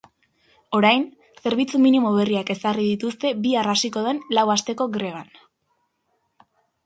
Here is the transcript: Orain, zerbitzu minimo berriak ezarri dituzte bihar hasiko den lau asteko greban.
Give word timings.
Orain, 0.77 1.03
zerbitzu 1.41 1.81
minimo 1.83 2.13
berriak 2.15 2.49
ezarri 2.55 2.87
dituzte 2.87 3.33
bihar 3.45 3.69
hasiko 3.75 4.05
den 4.07 4.21
lau 4.37 4.47
asteko 4.57 4.87
greban. 4.99 5.29